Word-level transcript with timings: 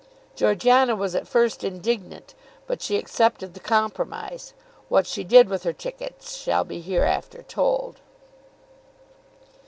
Georgiana 0.35 0.95
was 0.95 1.13
at 1.13 1.27
first 1.27 1.63
indignant, 1.63 2.33
but 2.65 2.81
she 2.81 2.97
accepted 2.97 3.53
the 3.53 3.59
compromise. 3.59 4.55
What 4.89 5.05
she 5.05 5.23
did 5.23 5.47
with 5.47 5.61
her 5.61 5.73
tickets 5.73 6.35
shall 6.35 6.63
be 6.63 6.81
hereafter 6.81 7.43
told. 7.43 7.99